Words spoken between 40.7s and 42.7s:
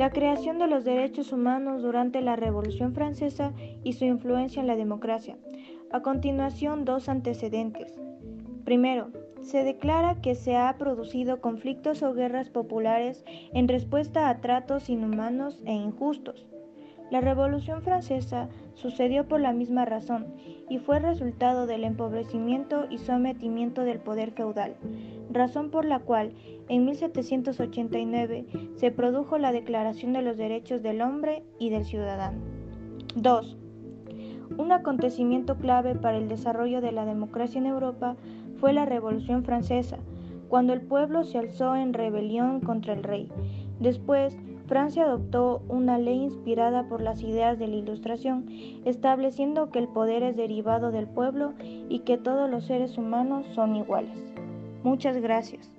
el pueblo se alzó en rebelión